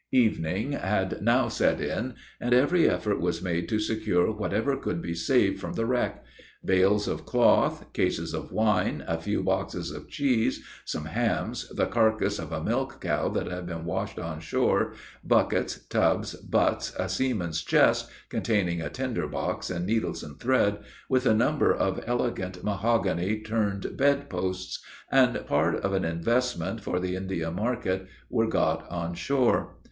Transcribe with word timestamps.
Evening 0.13 0.71
had 0.71 1.21
now 1.21 1.47
set 1.47 1.79
in, 1.79 2.15
and 2.39 2.55
every 2.55 2.89
effort 2.89 3.21
was 3.21 3.43
made 3.43 3.69
to 3.69 3.77
secure 3.77 4.31
whatever 4.31 4.75
could 4.75 4.99
be 4.99 5.13
saved 5.13 5.59
from 5.61 5.73
the 5.73 5.85
wreck. 5.85 6.23
Bales 6.65 7.07
of 7.07 7.23
cloth, 7.23 7.93
cases 7.93 8.33
of 8.33 8.51
wine, 8.51 9.03
a 9.07 9.19
few 9.19 9.43
boxes 9.43 9.91
of 9.91 10.09
cheese, 10.09 10.63
some 10.85 11.05
hams, 11.05 11.69
the 11.69 11.85
carcass 11.85 12.39
of 12.39 12.51
a 12.51 12.63
milch 12.63 12.99
cow 12.99 13.29
that 13.29 13.45
had 13.45 13.67
been 13.67 13.85
washed 13.85 14.17
on 14.17 14.39
shore, 14.39 14.93
buckets, 15.23 15.77
tubs, 15.85 16.33
butts, 16.33 16.93
a 16.97 17.07
seaman's 17.07 17.61
chest, 17.63 18.09
(containing 18.29 18.81
a 18.81 18.89
tinder 18.89 19.27
box, 19.27 19.69
and 19.69 19.85
needles 19.85 20.23
and 20.23 20.39
thread,) 20.39 20.79
with 21.09 21.27
a 21.27 21.35
number 21.35 21.71
of 21.71 22.03
elegant 22.07 22.63
mahogany 22.63 23.39
turned 23.39 23.95
bed 23.97 24.31
posts, 24.31 24.83
and 25.11 25.45
part 25.45 25.75
of 25.75 25.93
an 25.93 26.03
investment 26.05 26.81
for 26.81 26.99
the 26.99 27.15
India 27.15 27.51
market, 27.51 28.07
were 28.31 28.47
got 28.47 28.89
on 28.89 29.13
shore. 29.13 29.77